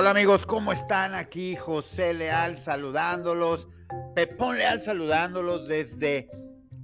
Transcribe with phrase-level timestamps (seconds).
[0.00, 1.12] Hola amigos, ¿cómo están?
[1.16, 3.66] Aquí José Leal saludándolos,
[4.14, 6.30] Pepón Leal saludándolos desde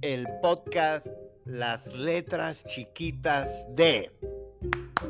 [0.01, 1.07] el podcast
[1.45, 4.11] Las Letras Chiquitas de.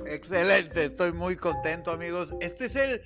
[0.06, 2.32] Excelente, estoy muy contento amigos.
[2.42, 3.02] Este es el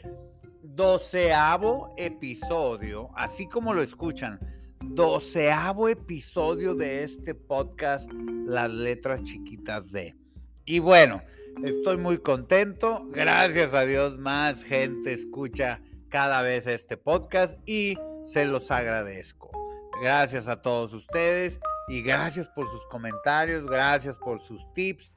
[0.63, 4.38] doceavo episodio, así como lo escuchan,
[4.84, 8.11] doceavo episodio de este podcast
[8.45, 10.18] Las Letras Chiquitas de.
[10.66, 11.22] Y bueno,
[11.63, 13.05] Estoy muy contento.
[13.12, 19.52] Gracias a Dios, más gente escucha cada vez este podcast y se los agradezco.
[20.02, 25.12] Gracias a todos ustedes y gracias por sus comentarios, gracias por sus tips,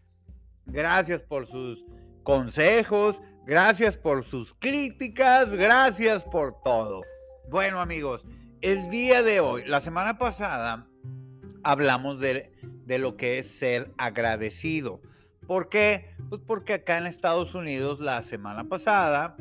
[0.66, 1.84] gracias por sus
[2.24, 7.02] consejos, gracias por sus críticas, gracias por todo.
[7.48, 8.27] Bueno amigos,
[8.60, 10.88] el día de hoy, la semana pasada,
[11.62, 12.50] hablamos de,
[12.84, 15.00] de lo que es ser agradecido.
[15.46, 16.14] ¿Por qué?
[16.28, 19.36] Pues porque acá en Estados Unidos la semana pasada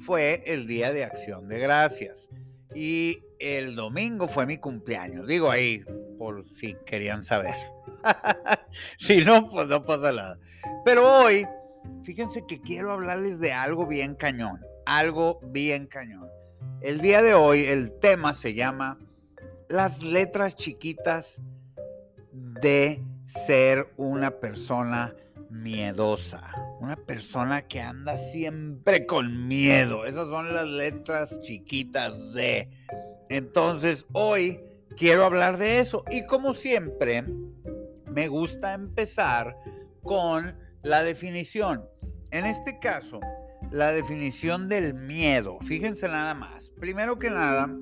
[0.00, 2.30] fue el Día de Acción de Gracias.
[2.74, 5.26] Y el domingo fue mi cumpleaños.
[5.26, 5.82] Digo ahí,
[6.18, 7.54] por si querían saber.
[8.98, 10.38] si no, pues no pasa nada.
[10.84, 11.46] Pero hoy,
[12.04, 14.60] fíjense que quiero hablarles de algo bien cañón.
[14.84, 16.28] Algo bien cañón.
[16.82, 18.98] El día de hoy, el tema se llama
[19.68, 21.40] Las letras chiquitas
[22.32, 25.14] de ser una persona
[25.50, 30.04] miedosa, una persona que anda siempre con miedo.
[30.04, 32.68] Esas son las letras chiquitas de.
[33.28, 34.60] Entonces, hoy
[34.96, 36.04] quiero hablar de eso.
[36.10, 37.24] Y como siempre,
[38.10, 39.56] me gusta empezar
[40.02, 41.84] con la definición.
[42.30, 43.20] En este caso,
[43.70, 45.58] la definición del miedo.
[45.60, 46.72] Fíjense nada más.
[46.78, 47.74] Primero que nada,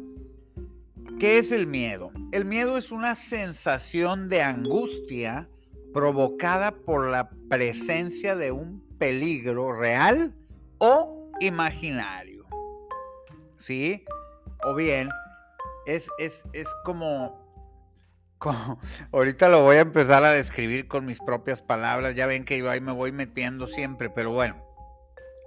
[1.19, 2.11] ¿qué es el miedo?
[2.33, 5.49] El miedo es una sensación de angustia
[5.95, 10.35] provocada por la presencia de un peligro real
[10.79, 12.45] o imaginario.
[13.57, 14.05] ¿Sí?
[14.65, 15.09] O bien,
[15.87, 16.43] es, es,
[16.85, 17.41] como,
[18.39, 18.81] como,
[19.13, 22.69] ahorita lo voy a empezar a describir con mis propias palabras, ya ven que yo
[22.69, 24.57] ahí me voy metiendo siempre, pero bueno,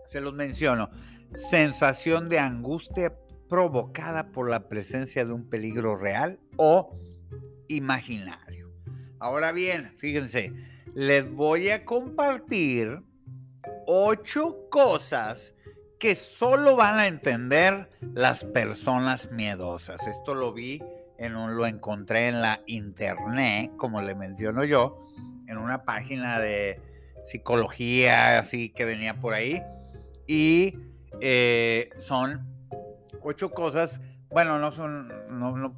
[0.05, 0.89] se los menciono.
[1.35, 3.13] Sensación de angustia
[3.49, 6.97] provocada por la presencia de un peligro real o
[7.67, 8.66] imaginario.
[9.19, 10.53] Ahora bien, fíjense,
[10.93, 13.01] les voy a compartir
[13.87, 15.53] ocho cosas
[15.99, 20.05] que solo van a entender las personas miedosas.
[20.07, 20.83] Esto lo vi,
[21.17, 24.99] en un, lo encontré en la internet, como le menciono yo,
[25.47, 26.79] en una página de
[27.25, 29.63] psicología, así que venía por ahí.
[30.27, 30.77] Y
[31.21, 32.45] eh, son
[33.23, 33.99] ocho cosas
[34.37, 35.11] bueno, no son,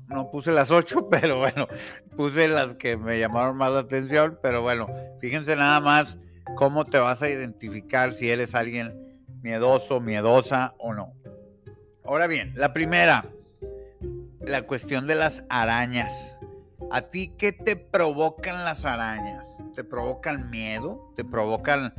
[0.10, 1.70] no, puse las ocho, pero bueno,
[2.18, 4.90] puse las que me llamaron más la atención, pero bueno,
[5.22, 6.18] fíjense nada más
[6.58, 11.14] cómo te vas a identificar si eres alguien miedoso, miedosa o no.
[12.04, 13.24] Ahora bien, la primera,
[14.42, 16.38] la cuestión de las arañas.
[16.92, 19.48] ¿A ti qué te provocan las arañas?
[19.74, 21.14] ¿Te provocan miedo?
[21.16, 21.94] ¿Te provocan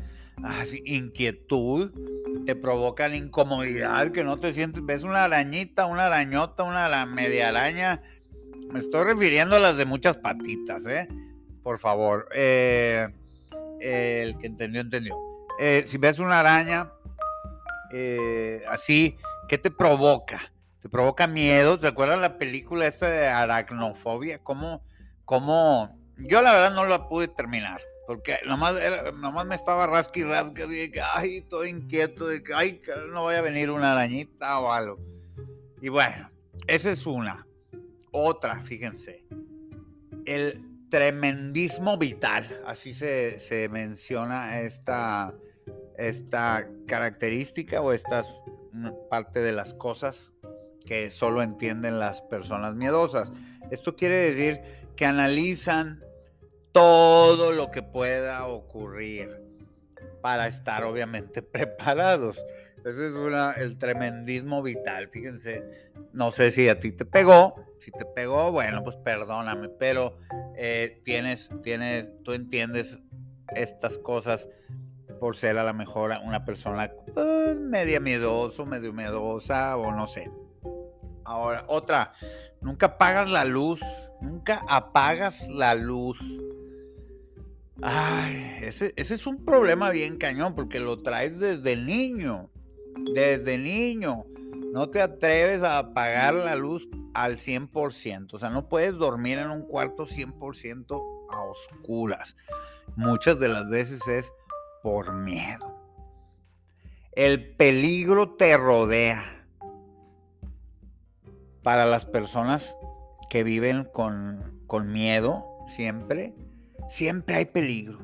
[0.84, 1.92] inquietud?
[2.44, 8.02] te provocan incomodidad, que no te sientes, ves una arañita, una arañota, una media araña.
[8.70, 11.08] Me estoy refiriendo a las de muchas patitas, ¿eh?
[11.62, 12.28] Por favor.
[12.34, 13.08] Eh,
[13.80, 15.16] el que entendió, entendió.
[15.58, 16.90] Eh, si ves una araña
[17.92, 19.16] eh, así,
[19.48, 20.52] ¿qué te provoca?
[20.80, 21.78] ¿Te provoca miedo?
[21.78, 24.38] ¿Se acuerdan la película esta de aracnofobia?
[24.38, 24.82] ¿Cómo,
[25.24, 25.98] cómo?
[26.16, 28.74] Yo la verdad no la pude terminar porque nomás,
[29.20, 32.82] nomás me estaba rasqui rasca, que, ay, estoy inquieto, de que, ay,
[33.12, 34.98] no vaya a venir una arañita o algo.
[35.80, 36.28] Y bueno,
[36.66, 37.46] esa es una.
[38.10, 39.24] Otra, fíjense,
[40.26, 45.32] el tremendismo vital, así se, se menciona esta,
[45.96, 48.24] esta característica o esta
[49.08, 50.32] parte de las cosas
[50.84, 53.30] que solo entienden las personas miedosas.
[53.70, 54.60] Esto quiere decir
[54.96, 56.02] que analizan
[56.72, 59.40] todo lo que pueda ocurrir
[60.20, 62.42] para estar obviamente preparados.
[62.84, 63.14] Ese es
[63.58, 65.08] el tremendismo vital.
[65.08, 67.54] Fíjense, no sé si a ti te pegó.
[67.78, 70.18] Si te pegó, bueno, pues perdóname, pero
[70.54, 72.98] eh, tienes, tienes, tú entiendes
[73.54, 74.48] estas cosas
[75.18, 80.30] por ser a lo mejor una persona pues, media miedoso, medio miedosa o no sé.
[81.24, 82.12] Ahora, otra,
[82.60, 83.80] nunca apagas la luz,
[84.20, 86.18] nunca apagas la luz.
[87.82, 92.50] Ay, ese, es un problema bien cañón porque lo traes desde niño.
[93.14, 94.24] Desde niño.
[94.72, 98.34] No te atreves a apagar la luz al 100%.
[98.34, 102.36] O sea, no puedes dormir en un cuarto 100% a oscuras.
[102.96, 104.30] Muchas de las veces es
[104.82, 105.74] por miedo.
[107.12, 109.24] El peligro te rodea.
[111.62, 112.74] Para las personas
[113.28, 116.34] que viven con, con miedo, siempre,
[116.90, 118.00] siempre hay peligro.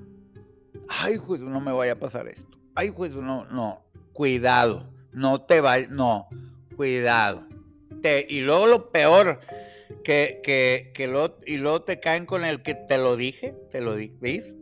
[0.88, 2.56] Ay, juez, no me vaya a pasar esto.
[2.74, 6.28] Ay, juez, no, no, cuidado, no te vayas, no,
[6.76, 7.46] cuidado.
[8.28, 9.40] Y luego lo peor,
[10.04, 10.40] que,
[10.94, 14.54] que, lo, y luego te caen con el que te lo dije, te lo ¿ves?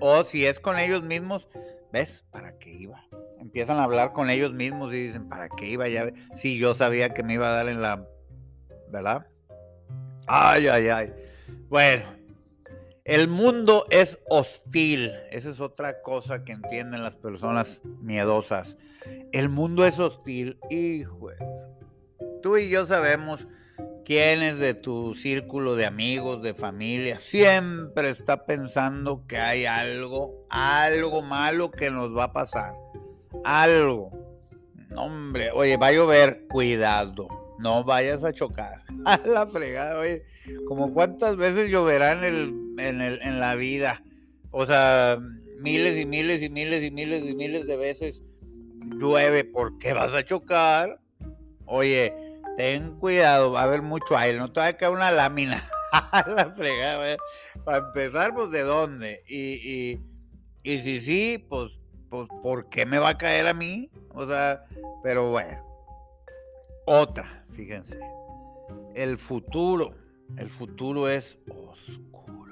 [0.00, 1.46] O si es con ellos mismos,
[1.92, 2.24] ¿ves?
[2.30, 3.04] ¿Para qué iba?
[3.38, 5.88] Empiezan a hablar con ellos mismos y dicen, ¿para qué iba?
[5.88, 8.08] Ya, si yo sabía que me iba a dar en la,
[8.90, 9.26] ¿verdad?
[10.26, 11.12] Ay, ay, ay.
[11.68, 12.04] Bueno,
[13.06, 15.12] el mundo es hostil.
[15.30, 18.76] Esa es otra cosa que entienden las personas miedosas.
[19.32, 20.58] El mundo es hostil.
[20.70, 21.28] Hijo.
[22.42, 23.46] Tú y yo sabemos
[24.04, 31.22] quién de tu círculo de amigos, de familia, siempre está pensando que hay algo, algo
[31.22, 32.74] malo que nos va a pasar.
[33.44, 34.10] Algo.
[34.96, 37.28] Hombre, oye, va a llover, cuidado.
[37.58, 38.82] No vayas a chocar.
[39.04, 40.24] A la fregada, oye.
[40.66, 44.02] Como cuántas veces lloverá en, el, en, el, en la vida.
[44.50, 45.18] O sea,
[45.60, 48.22] miles y miles y miles y miles y miles de veces
[48.98, 49.44] llueve.
[49.44, 51.00] ¿Por qué vas a chocar?
[51.66, 52.12] Oye,
[52.56, 54.38] ten cuidado, va a haber mucho aire.
[54.38, 55.68] No te va a caer una lámina.
[56.26, 57.16] La fregada,
[57.64, 59.22] Para empezar, pues de dónde.
[59.26, 60.00] Y, y,
[60.62, 61.80] y si sí, pues,
[62.10, 63.90] pues, ¿por qué me va a caer a mí?
[64.10, 64.64] O sea,
[65.02, 65.64] pero bueno.
[66.86, 67.98] Otra, fíjense.
[68.94, 69.94] El futuro.
[70.36, 72.45] El futuro es oscuro.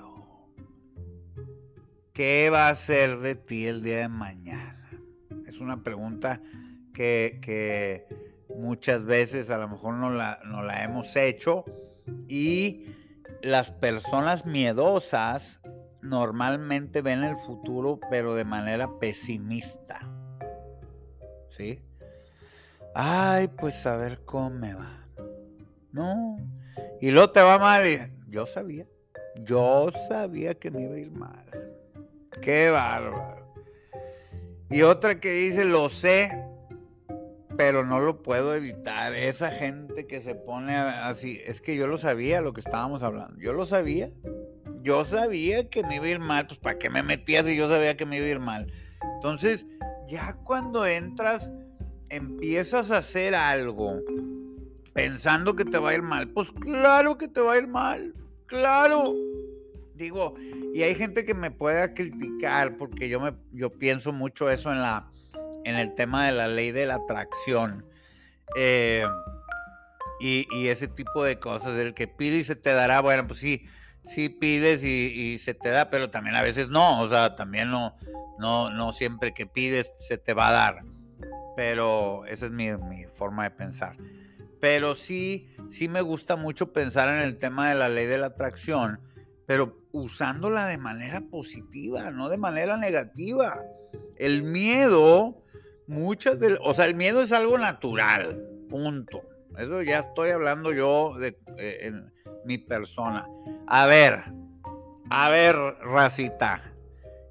[2.15, 4.89] ¿Qué va a ser de ti el día de mañana?
[5.49, 6.41] Es una pregunta
[6.93, 8.07] que,
[8.57, 11.65] muchas veces a lo mejor no la, hemos hecho
[12.29, 12.87] y
[13.43, 15.61] las personas miedosas
[16.03, 20.09] normalmente ven el futuro pero de manera pesimista.
[21.49, 21.81] ¿Sí?
[22.95, 25.05] Ay, pues a ver cómo me va.
[25.91, 26.37] No.
[27.01, 27.83] Y luego te va mal.
[28.29, 28.87] yo sabía.
[29.43, 31.64] Yo sabía que me iba a ir mal.
[32.41, 33.45] Qué bárbaro.
[34.71, 36.31] Y otra que dice, lo sé,
[37.57, 39.15] pero no lo puedo evitar.
[39.15, 43.41] Esa gente que se pone así, es que yo lo sabía lo que estábamos hablando.
[43.41, 44.09] Yo lo sabía.
[44.83, 46.47] Yo sabía que me iba a ir mal.
[46.47, 48.73] Pues ¿para qué me metías si yo sabía que me iba a ir mal?
[49.15, 49.67] Entonces,
[50.09, 51.51] ya cuando entras
[52.11, 53.99] empiezas a hacer algo
[54.93, 58.15] pensando que te va a ir mal, pues claro que te va a ir mal,
[58.47, 59.15] claro.
[59.95, 60.35] Digo,
[60.73, 64.81] y hay gente que me pueda criticar porque yo me yo pienso mucho eso en
[64.81, 65.11] la
[65.65, 67.87] en el tema de la ley de la atracción.
[68.57, 69.05] Eh,
[70.21, 73.67] y, ese tipo de cosas, del que pide y se te dará, bueno, pues sí,
[74.05, 77.71] sí pides y, y, se te da, pero también a veces no, o sea, también
[77.71, 77.97] no,
[78.39, 80.85] no, no siempre que pides se te va a dar
[81.55, 82.69] pero esa es mi,
[83.15, 83.97] forma de pensar.
[84.61, 88.27] Pero sí, sí me gusta mucho pensar en el tema de la ley de la
[88.27, 89.01] atracción,
[89.47, 93.63] pero usándola de manera positiva, no de manera negativa.
[94.17, 95.43] El miedo,
[95.87, 99.23] muchas de, o sea, el miedo es algo natural, punto.
[99.59, 102.13] Eso ya estoy hablando yo de eh, en
[102.45, 103.27] mi persona.
[103.67, 104.25] A ver,
[105.11, 106.63] a ver, racita.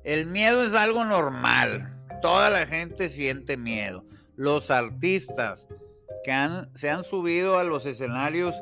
[0.03, 1.89] El miedo es algo normal.
[2.21, 5.67] Toda la gente siente miedo los artistas
[6.23, 6.31] que
[6.75, 8.55] se han subido a los escenarios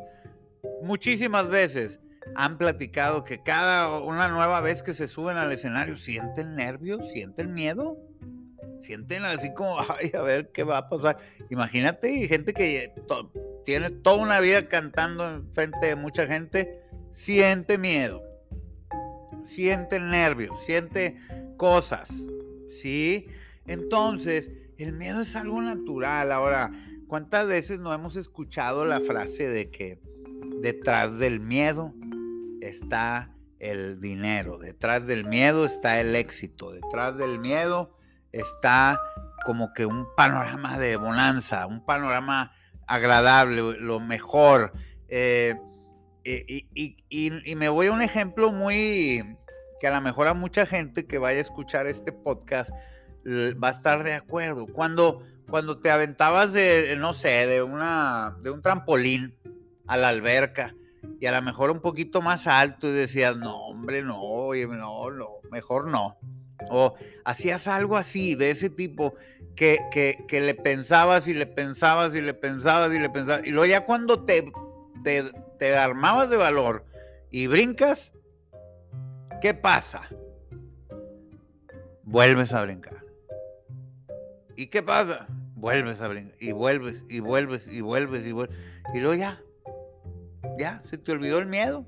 [0.81, 1.99] muchísimas veces
[2.35, 7.51] han platicado que cada una nueva vez que se suben al escenario sienten nervios, sienten
[7.51, 7.97] miedo,
[8.79, 11.17] sienten así como, ay, a ver qué va a pasar.
[11.49, 12.93] Imagínate, gente que
[13.65, 18.21] tiene toda una vida cantando en frente de mucha gente, siente miedo,
[19.43, 21.17] siente nervios, siente
[21.57, 22.09] cosas,
[22.81, 23.27] ¿sí?
[23.67, 26.31] Entonces, el miedo es algo natural.
[26.31, 26.71] Ahora,
[27.07, 29.99] ¿cuántas veces no hemos escuchado la frase de que
[30.61, 31.93] detrás del miedo
[32.61, 37.95] está el dinero, detrás del miedo está el éxito, detrás del miedo
[38.31, 38.99] está
[39.45, 42.53] como que un panorama de bonanza, un panorama
[42.87, 44.73] agradable, lo mejor.
[45.09, 45.55] Eh,
[46.23, 46.67] y,
[47.09, 49.37] y, me voy a un ejemplo muy
[49.79, 52.69] que a lo mejor a mucha gente que vaya a escuchar este podcast
[53.27, 54.67] va a estar de acuerdo.
[54.67, 59.35] Cuando, cuando te aventabas de, no sé, de, una, de un trampolín
[59.87, 60.75] a la alberca
[61.19, 65.11] y a lo mejor un poquito más alto y decías, no, hombre, no, oye, no,
[65.11, 66.17] no, mejor no.
[66.69, 66.93] O
[67.25, 69.15] hacías algo así, de ese tipo,
[69.55, 73.45] que, que, que, le pensabas y le pensabas y le pensabas y le pensabas.
[73.45, 74.45] Y luego ya cuando te,
[75.03, 76.85] te, te armabas de valor
[77.31, 78.13] y brincas,
[79.41, 80.01] ¿qué pasa?
[82.03, 83.03] Vuelves a brincar.
[84.55, 85.27] ¿Y qué pasa?
[85.61, 88.57] vuelves a brincar, y vuelves, y vuelves, y vuelves, y vuelves.
[88.93, 89.41] Y luego ya,
[90.57, 91.85] ya, se te olvidó el miedo.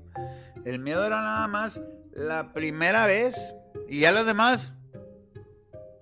[0.64, 1.80] El miedo era nada más
[2.12, 3.34] la primera vez,
[3.88, 4.72] y ya las demás,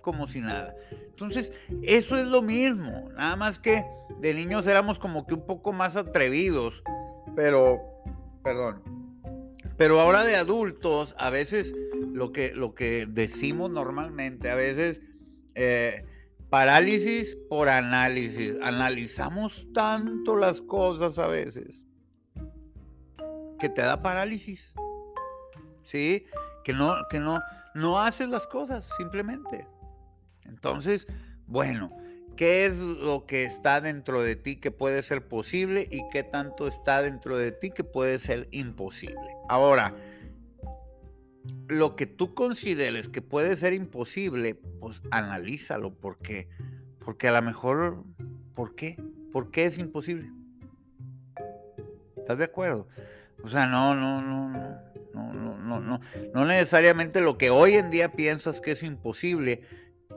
[0.01, 0.75] como si nada.
[1.09, 1.51] Entonces,
[1.81, 3.85] eso es lo mismo, nada más que
[4.19, 6.83] de niños éramos como que un poco más atrevidos,
[7.35, 7.81] pero,
[8.43, 8.81] perdón,
[9.77, 11.73] pero ahora de adultos, a veces
[12.13, 15.01] lo que, lo que decimos normalmente, a veces
[15.55, 16.05] eh,
[16.49, 18.55] parálisis por análisis.
[18.61, 21.83] Analizamos tanto las cosas a veces
[23.63, 24.73] que te da parálisis.
[25.83, 26.25] ¿Sí?
[26.65, 27.39] Que no, que no,
[27.73, 29.65] no haces las cosas simplemente.
[30.45, 31.07] Entonces,
[31.47, 31.89] bueno,
[32.35, 36.67] ¿qué es lo que está dentro de ti que puede ser posible y qué tanto
[36.67, 39.33] está dentro de ti que puede ser imposible?
[39.47, 39.95] Ahora,
[41.69, 46.49] lo que tú consideres que puede ser imposible, pues analízalo, porque,
[46.99, 48.03] porque a lo mejor,
[48.53, 49.01] ¿por qué?
[49.31, 50.29] ¿Por qué es imposible?
[52.17, 52.89] ¿Estás de acuerdo?
[53.43, 54.83] O sea, no, no, no, no.
[55.13, 55.99] No, no, no, no,
[56.33, 59.61] no necesariamente lo que hoy en día piensas que es imposible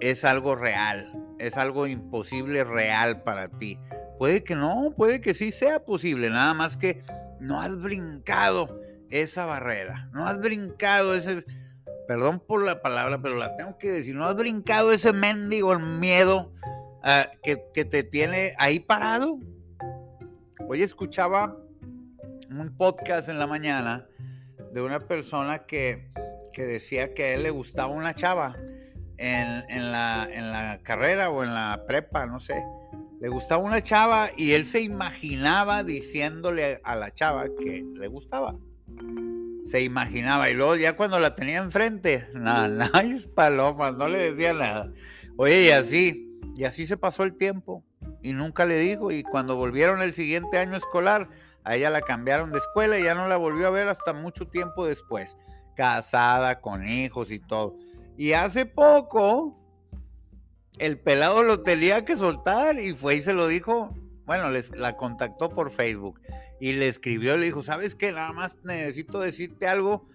[0.00, 3.78] es algo real, es algo imposible real para ti.
[4.18, 7.02] Puede que no, puede que sí sea posible, nada más que
[7.40, 8.80] no has brincado
[9.10, 11.44] esa barrera, no has brincado ese,
[12.08, 15.80] perdón por la palabra, pero la tengo que decir, no has brincado ese mendigo el
[15.80, 16.52] miedo
[17.02, 19.38] ah, que, que, te tiene ahí parado.
[20.66, 21.54] Hoy escuchaba
[22.50, 24.06] un podcast en la mañana
[24.72, 26.10] de una persona que,
[26.56, 28.56] decía que a él le gustaba una chava
[29.18, 32.62] en, en, la, en la carrera o en la prepa, no sé.
[33.20, 38.54] Le gustaba una chava y él se imaginaba diciéndole a la chava que le gustaba
[39.66, 40.48] se imaginaba.
[40.50, 43.02] Y luego ya cuando la tenía enfrente, nada, nada,
[43.34, 44.92] palomas, no le decía nada.
[45.36, 47.84] Oye, y así, y así se pasó el tiempo.
[48.22, 49.10] Y nunca le dijo.
[49.10, 51.28] Y cuando volvieron el siguiente año escolar,
[51.66, 54.46] a ella la cambiaron de escuela y ya no la volvió a ver hasta mucho
[54.46, 55.36] tiempo después.
[55.74, 57.76] Casada, con hijos y todo.
[58.16, 59.58] Y hace poco,
[60.78, 63.92] el pelado lo tenía que soltar y fue y se lo dijo.
[64.26, 66.20] Bueno, les, la contactó por Facebook
[66.60, 68.12] y le escribió, le dijo, ¿sabes qué?
[68.12, 70.08] Nada más necesito decirte algo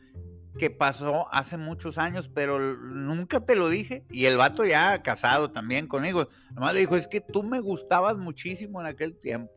[0.58, 4.05] que pasó hace muchos años, pero nunca te lo dije.
[4.10, 6.27] Y el vato ya casado también conmigo.
[6.51, 9.51] Además le dijo, es que tú me gustabas muchísimo en aquel tiempo,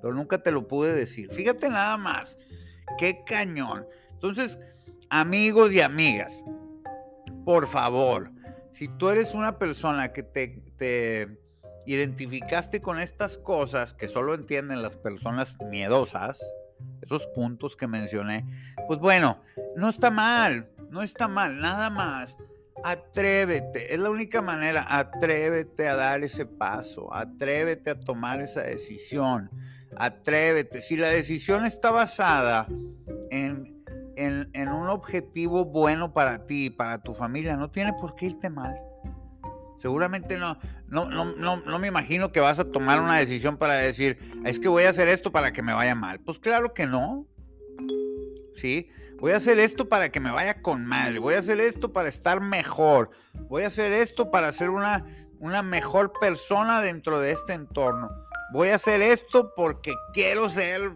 [0.00, 1.32] pero nunca te lo pude decir.
[1.32, 2.38] Fíjate nada más,
[2.98, 3.86] qué cañón.
[4.12, 4.58] Entonces,
[5.10, 6.42] amigos y amigas,
[7.44, 8.30] por favor,
[8.72, 11.38] si tú eres una persona que te, te
[11.86, 16.38] identificaste con estas cosas que solo entienden las personas miedosas,
[17.00, 18.44] esos puntos que mencioné,
[18.86, 19.40] pues bueno,
[19.76, 22.36] no está mal, no está mal, nada más.
[22.84, 29.50] Atrévete, es la única manera, atrévete a dar ese paso, atrévete a tomar esa decisión,
[29.96, 30.80] atrévete.
[30.82, 32.66] Si la decisión está basada
[33.30, 33.82] en,
[34.16, 38.76] en, un objetivo bueno para ti, para tu familia, no tiene por qué irte mal.
[39.78, 44.18] Seguramente no, no, no, no, me imagino que vas a tomar una decisión para decir,
[44.44, 46.20] es que voy a hacer esto para que me vaya mal.
[46.20, 47.26] Pues claro que no.
[48.54, 48.88] ¿Sí?
[49.18, 51.18] Voy a hacer esto para que me vaya con madre.
[51.18, 53.10] Voy a hacer esto para estar mejor.
[53.48, 55.04] Voy a hacer esto para ser una,
[55.38, 58.10] una mejor persona dentro de este entorno.
[58.52, 60.92] Voy a hacer esto porque quiero ser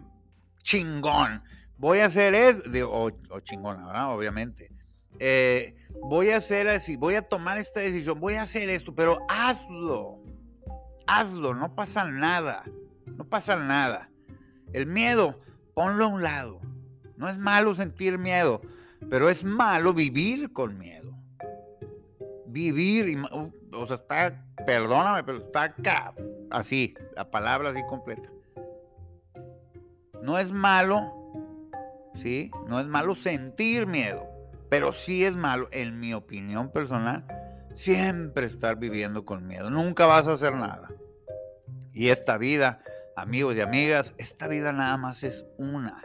[0.63, 1.43] chingón.
[1.77, 4.09] Voy a hacer esto, o, o chingona.
[4.09, 4.71] Obviamente.
[5.19, 9.19] Eh, voy a hacer así, voy a tomar esta decisión, voy a hacer esto, pero
[9.29, 10.19] hazlo,
[11.05, 12.63] hazlo, no pasa nada,
[13.05, 14.09] no pasa nada.
[14.73, 15.39] El miedo,
[15.75, 16.59] ponlo a un lado.
[17.17, 18.61] No es malo sentir miedo,
[19.11, 21.00] pero es malo vivir con miedo.
[22.51, 23.17] Vivir,
[23.73, 26.13] o sea, está, perdóname, pero está acá,
[26.49, 28.29] así, la palabra así completa.
[30.21, 31.11] No es malo,
[32.15, 32.51] ¿sí?
[32.67, 34.27] No es malo sentir miedo,
[34.69, 37.25] pero sí es malo, en mi opinión personal,
[37.73, 39.69] siempre estar viviendo con miedo.
[39.69, 40.89] Nunca vas a hacer nada.
[41.93, 42.83] Y esta vida,
[43.15, 46.03] amigos y amigas, esta vida nada más es una.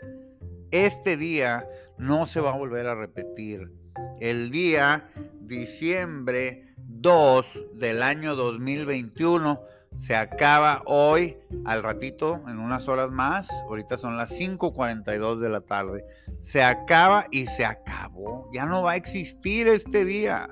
[0.71, 3.73] Este día no se va a volver a repetir.
[4.21, 5.09] El día
[5.47, 9.61] diciembre 2 del año 2021
[9.97, 13.49] se acaba hoy, al ratito, en unas horas más.
[13.69, 16.05] Ahorita son las 5.42 de la tarde
[16.41, 18.49] se acaba y se acabó.
[18.53, 20.49] Ya no va a existir este día.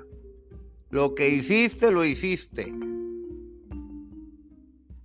[0.89, 2.73] Lo que hiciste, lo hiciste.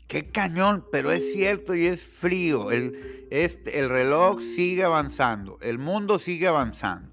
[0.06, 2.70] Qué cañón, pero es cierto y es frío.
[2.70, 7.08] El, este, el reloj sigue avanzando, el mundo sigue avanzando.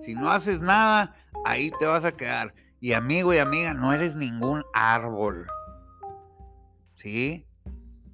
[0.00, 2.54] Si no haces nada, ahí te vas a quedar.
[2.80, 5.46] Y amigo y amiga, no eres ningún árbol.
[7.02, 7.46] ¿sí?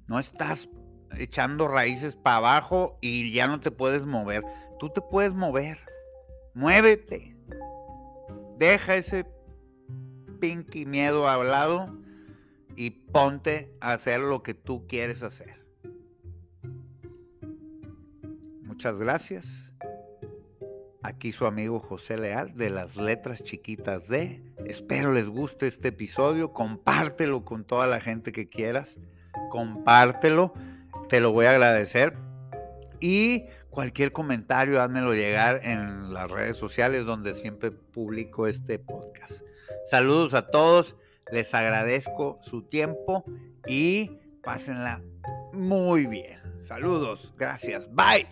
[0.07, 0.69] No estás
[1.17, 4.43] echando raíces para abajo y ya no te puedes mover.
[4.79, 5.77] Tú te puedes mover.
[6.55, 7.35] Muévete.
[8.57, 9.25] Deja ese
[10.39, 11.95] pinky miedo a lado
[12.75, 15.63] y ponte a hacer lo que tú quieres hacer.
[18.63, 19.68] Muchas gracias.
[21.01, 24.41] Aquí su amigo José Leal de las letras chiquitas de.
[24.65, 26.51] Espero les guste este episodio.
[26.51, 28.97] Compártelo con toda la gente que quieras.
[29.49, 30.53] Compártelo.
[31.07, 32.17] Te lo voy a agradecer.
[32.99, 39.43] Y cualquier comentario, házmelo llegar en las redes sociales donde siempre publico este podcast.
[39.85, 40.97] Saludos a todos.
[41.31, 43.23] Les agradezco su tiempo
[43.65, 45.01] y pásenla
[45.53, 46.39] muy bien.
[46.59, 47.33] Saludos.
[47.37, 47.87] Gracias.
[47.93, 48.27] Bye.